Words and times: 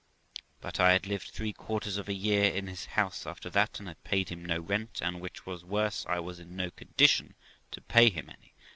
But 0.61 0.79
I 0.79 0.93
had 0.93 1.05
lived 1.05 1.29
three 1.29 1.53
quarters 1.53 1.97
of 1.97 2.09
a 2.09 2.13
year 2.13 2.51
in 2.51 2.65
his 2.65 2.87
house 2.97 3.27
after 3.27 3.51
that, 3.51 3.77
and 3.77 3.87
had 3.87 4.03
paid 4.03 4.29
him 4.29 4.43
no 4.43 4.57
rent, 4.59 4.99
and, 4.99 5.21
which 5.21 5.45
was 5.45 5.63
worse, 5.63 6.07
I 6.07 6.19
was 6.19 6.39
in 6.39 6.55
no 6.55 6.71
condition 6.71 7.35
to 7.69 7.81
pay 7.81 8.09
him 8.09 8.27
any. 8.27 8.55